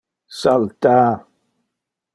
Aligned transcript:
Salta! 0.41 0.95